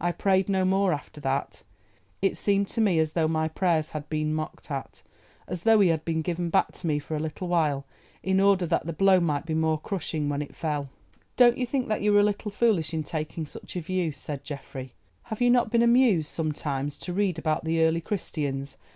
I 0.00 0.12
prayed 0.12 0.48
no 0.48 0.64
more 0.64 0.92
after 0.92 1.20
that. 1.22 1.64
It 2.22 2.36
seemed 2.36 2.68
to 2.68 2.80
me 2.80 3.00
as 3.00 3.14
though 3.14 3.26
my 3.26 3.48
prayers 3.48 3.90
had 3.90 4.08
been 4.08 4.32
mocked 4.32 4.70
at, 4.70 5.02
as 5.48 5.64
though 5.64 5.80
he 5.80 5.88
had 5.88 6.04
been 6.04 6.22
given 6.22 6.48
back 6.48 6.70
to 6.74 6.86
me 6.86 7.00
for 7.00 7.16
a 7.16 7.18
little 7.18 7.48
while 7.48 7.84
in 8.22 8.38
order 8.38 8.66
that 8.66 8.86
the 8.86 8.92
blow 8.92 9.18
might 9.18 9.46
be 9.46 9.54
more 9.54 9.80
crushing 9.80 10.28
when 10.28 10.42
it 10.42 10.54
fell." 10.54 10.90
"Don't 11.36 11.58
you 11.58 11.66
think 11.66 11.88
that 11.88 12.02
you 12.02 12.12
were 12.12 12.20
a 12.20 12.22
little 12.22 12.52
foolish 12.52 12.94
in 12.94 13.02
taking 13.02 13.46
such 13.46 13.74
a 13.74 13.80
view?" 13.80 14.12
said 14.12 14.44
Geoffrey. 14.44 14.92
"Have 15.24 15.40
you 15.40 15.50
not 15.50 15.72
been 15.72 15.82
amused, 15.82 16.28
sometimes, 16.30 16.96
to 16.98 17.12
read 17.12 17.36
about 17.36 17.64
the 17.64 17.82
early 17.82 18.00
Christians? 18.00 18.76